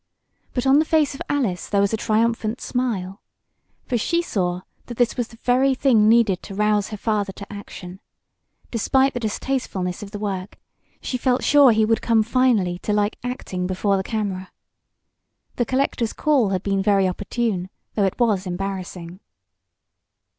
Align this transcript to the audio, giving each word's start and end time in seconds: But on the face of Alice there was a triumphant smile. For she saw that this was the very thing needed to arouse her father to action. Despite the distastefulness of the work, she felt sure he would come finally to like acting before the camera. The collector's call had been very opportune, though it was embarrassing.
But 0.55 0.65
on 0.65 0.79
the 0.79 0.83
face 0.85 1.13
of 1.13 1.21
Alice 1.29 1.69
there 1.69 1.79
was 1.79 1.93
a 1.93 1.95
triumphant 1.95 2.59
smile. 2.59 3.21
For 3.85 3.99
she 3.99 4.23
saw 4.23 4.61
that 4.87 4.97
this 4.97 5.15
was 5.15 5.27
the 5.27 5.37
very 5.43 5.75
thing 5.75 6.09
needed 6.09 6.41
to 6.41 6.55
arouse 6.55 6.87
her 6.89 6.97
father 6.97 7.31
to 7.33 7.53
action. 7.53 7.99
Despite 8.71 9.13
the 9.13 9.19
distastefulness 9.19 10.01
of 10.01 10.09
the 10.09 10.17
work, 10.17 10.57
she 11.03 11.19
felt 11.19 11.43
sure 11.43 11.71
he 11.71 11.85
would 11.85 12.01
come 12.01 12.23
finally 12.23 12.79
to 12.79 12.93
like 12.93 13.19
acting 13.23 13.67
before 13.67 13.95
the 13.95 14.01
camera. 14.01 14.49
The 15.57 15.65
collector's 15.65 16.13
call 16.13 16.49
had 16.49 16.63
been 16.63 16.81
very 16.81 17.07
opportune, 17.07 17.69
though 17.93 18.05
it 18.05 18.17
was 18.19 18.47
embarrassing. 18.47 19.19